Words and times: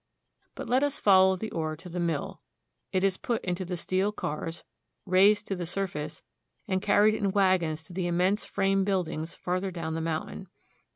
But 0.55 0.67
let 0.67 0.81
us 0.81 0.99
follow 0.99 1.35
the 1.35 1.51
ore 1.51 1.75
to 1.75 1.87
the 1.87 1.99
mill. 1.99 2.41
It 2.91 3.03
is 3.03 3.17
put 3.17 3.45
into 3.45 3.63
the 3.63 3.77
steel 3.77 4.11
cars, 4.11 4.63
raised 5.05 5.45
to 5.45 5.55
the 5.55 5.67
surface, 5.67 6.23
and 6.67 6.81
carried 6.81 7.13
in 7.13 7.29
wagons 7.29 7.83
to 7.83 7.93
the 7.93 8.07
immense 8.07 8.43
frame 8.43 8.83
buildings 8.83 9.35
farther 9.35 9.69
down 9.69 9.93
the 9.93 10.01
mountain. 10.01 10.47